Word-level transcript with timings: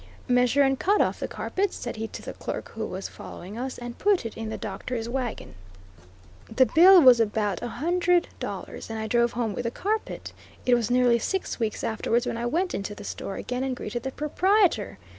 "Measure 0.27 0.63
and 0.63 0.79
cut 0.79 0.99
off 0.99 1.19
the 1.19 1.27
carpet," 1.27 1.71
said 1.71 1.95
he 1.97 2.07
to 2.07 2.23
the 2.23 2.33
clerk 2.33 2.69
who 2.69 2.87
was 2.87 3.07
following 3.07 3.55
us, 3.55 3.77
"and 3.77 3.99
put 3.99 4.25
it 4.25 4.35
in 4.35 4.49
the 4.49 4.57
Doctor's 4.57 5.07
wagon" 5.07 5.53
The 6.47 6.65
bill 6.65 7.03
was 7.03 7.19
about 7.19 7.61
a 7.61 7.67
hundred 7.67 8.27
dollars, 8.39 8.89
and 8.89 8.97
I 8.97 9.05
drove 9.05 9.33
home 9.33 9.53
with 9.53 9.65
the 9.65 9.69
carpet. 9.69 10.33
It 10.65 10.73
was 10.73 10.89
nearly 10.89 11.19
six 11.19 11.59
weeks 11.59 11.83
afterwards 11.83 12.25
when 12.25 12.37
I 12.37 12.47
went 12.47 12.73
into 12.73 12.95
the 12.95 13.03
store 13.03 13.35
again, 13.35 13.63
and 13.63 13.75
greeted 13.75 14.01
the 14.01 14.09
proprietor. 14.11 14.97